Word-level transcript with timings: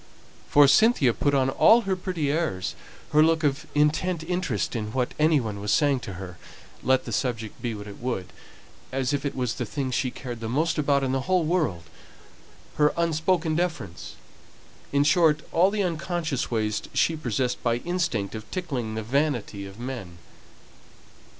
For 0.49 0.67
Cynthia 0.67 1.13
put 1.13 1.35
on 1.35 1.51
all 1.51 1.81
her 1.81 1.95
pretty 1.95 2.31
airs 2.31 2.73
her 3.11 3.21
look 3.21 3.43
of 3.43 3.67
intent 3.75 4.23
interest 4.23 4.75
in 4.75 4.93
what 4.93 5.13
any 5.19 5.39
one 5.39 5.59
was 5.61 5.71
saying 5.71 5.99
to 5.99 6.13
her, 6.13 6.39
let 6.81 7.05
the 7.05 7.11
subject 7.11 7.61
be 7.61 7.75
what 7.75 7.85
it 7.85 7.99
would, 7.99 8.33
as 8.91 9.13
if 9.13 9.25
it 9.27 9.35
was 9.35 9.53
the 9.53 9.63
thing 9.67 9.91
she 9.91 10.09
cared 10.09 10.41
most 10.41 10.79
about 10.79 11.03
in 11.03 11.11
the 11.11 11.27
whole 11.29 11.43
world; 11.43 11.83
her 12.77 12.95
unspoken 12.97 13.55
deference; 13.55 14.15
in 14.91 15.03
short, 15.03 15.41
all 15.51 15.69
the 15.69 15.83
unconscious 15.83 16.49
ways 16.49 16.81
she 16.95 17.15
possessed 17.15 17.61
by 17.61 17.75
instinct 17.75 18.33
of 18.33 18.49
tickling 18.49 18.95
the 18.95 19.03
vanity 19.03 19.67
of 19.67 19.79
men. 19.79 20.17